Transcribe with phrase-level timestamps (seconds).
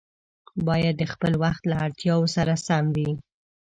[0.67, 3.11] باید د خپل وخت له اړتیاوو سره سم وي.